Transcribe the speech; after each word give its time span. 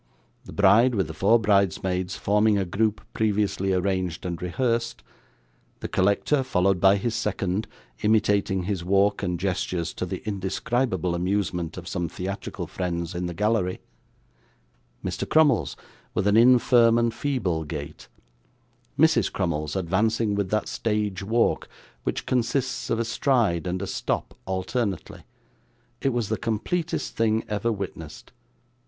The 0.45 0.51
bride, 0.51 0.95
with 0.95 1.05
the 1.05 1.13
four 1.13 1.37
bridesmaids, 1.37 2.15
forming 2.15 2.57
a 2.57 2.65
group 2.65 3.01
previously 3.13 3.71
arranged 3.71 4.25
and 4.25 4.41
rehearsed; 4.41 5.03
the 5.79 5.87
collector, 5.87 6.41
followed 6.41 6.81
by 6.81 6.95
his 6.95 7.13
second, 7.13 7.67
imitating 8.01 8.63
his 8.63 8.83
walk 8.83 9.21
and 9.21 9.39
gestures 9.39 9.93
to 9.93 10.07
the 10.07 10.23
indescribable 10.27 11.13
amusement 11.13 11.77
of 11.77 11.87
some 11.87 12.09
theatrical 12.09 12.65
friends 12.65 13.13
in 13.13 13.27
the 13.27 13.33
gallery; 13.35 13.79
Mr. 15.05 15.29
Crummles, 15.29 15.77
with 16.15 16.25
an 16.25 16.35
infirm 16.35 16.97
and 16.97 17.13
feeble 17.13 17.63
gait; 17.63 18.07
Mrs. 18.97 19.31
Crummles 19.31 19.75
advancing 19.75 20.33
with 20.33 20.49
that 20.49 20.67
stage 20.67 21.21
walk, 21.21 21.69
which 22.05 22.25
consists 22.25 22.89
of 22.89 22.97
a 22.97 23.05
stride 23.05 23.67
and 23.67 23.83
a 23.83 23.85
stop 23.85 24.35
alternately 24.47 25.25
it 26.01 26.09
was 26.09 26.29
the 26.29 26.37
completest 26.37 27.15
thing 27.15 27.43
ever 27.47 27.71
witnessed. 27.71 28.31